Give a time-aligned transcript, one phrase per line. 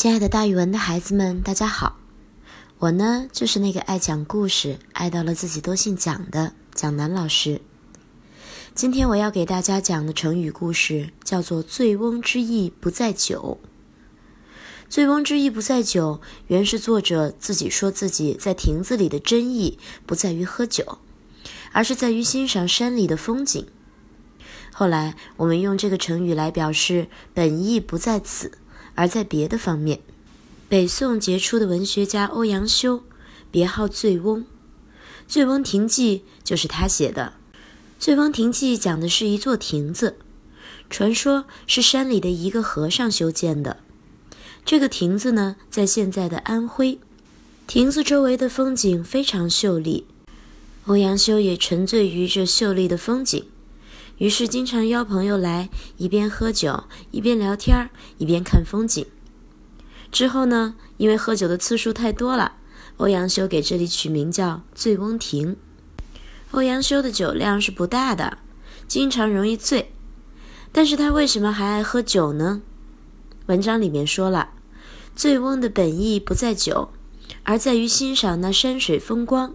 [0.00, 1.96] 亲爱的，大语文的孩子们，大家好！
[2.78, 7.60] 我呢，就是那个爱讲故事、爱到了自己都姓蒋的蒋楠老师。
[8.76, 13.58] 今天我要给大家讲的成语故事叫做“醉翁之意不在酒”。
[14.88, 20.98] 醉翁之意不在酒，原是作者自己说自己在亭子里的真意不在于喝酒，
[21.72, 23.66] 而是在于欣赏山里的风景。
[24.72, 28.52] 后来我们用这个成语来表示本意不在此。
[28.98, 30.00] 而在别的方面，
[30.68, 33.04] 北宋杰出的文学家欧阳修，
[33.48, 34.40] 别号醉翁，
[35.28, 37.34] 《醉翁亭记》就是他写的。
[38.00, 40.16] 《醉翁亭记》讲的是一座亭子，
[40.90, 43.76] 传说是山里的一个和尚修建的。
[44.64, 46.98] 这个亭子呢，在现在的安徽。
[47.68, 50.06] 亭子周围的风景非常秀丽，
[50.86, 53.46] 欧阳修也沉醉于这秀丽的风景。
[54.18, 59.06] 于是经常邀朋友来，一边喝酒，一边聊天一边看风景。
[60.10, 62.56] 之后呢，因为喝酒的次数太多了，
[62.96, 65.56] 欧阳修给这里取名叫醉翁亭。
[66.50, 68.38] 欧阳修的酒量是不大的，
[68.88, 69.92] 经常容易醉，
[70.72, 72.62] 但是他为什么还爱喝酒呢？
[73.46, 74.50] 文章里面说了，
[75.14, 76.90] 醉翁的本意不在酒，
[77.44, 79.54] 而在于欣赏那山水风光，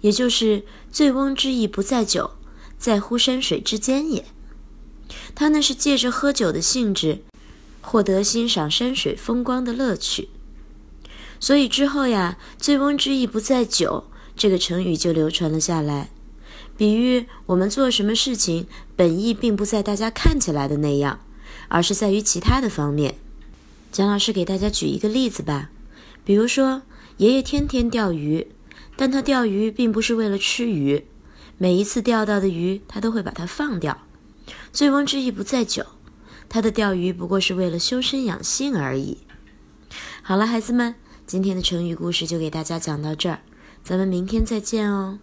[0.00, 2.32] 也就是醉翁之意不在酒。
[2.78, 4.24] 在乎山水之间也，
[5.34, 7.22] 他那是借着喝酒的性质，
[7.80, 10.28] 获得欣赏山水风光的乐趣。
[11.38, 14.04] 所以之后呀，“醉翁之意不在酒”
[14.36, 16.10] 这个成语就流传了下来，
[16.76, 21.20] 比喻我们做什么事情本意并不在大家看起来的那样，
[21.68, 23.16] 而是在于其他的方面。
[23.92, 25.70] 蒋老师给大家举一个例子吧，
[26.24, 26.82] 比如说
[27.16, 28.48] 爷爷天天钓鱼，
[28.94, 31.06] 但他钓鱼并不是为了吃鱼。
[31.58, 33.98] 每一次钓到的鱼，他都会把它放掉。
[34.72, 35.86] 醉翁之意不在酒，
[36.48, 39.18] 他的钓鱼不过是为了修身养性而已。
[40.22, 40.94] 好了，孩子们，
[41.26, 43.40] 今天的成语故事就给大家讲到这儿，
[43.82, 45.18] 咱们明天再见哦。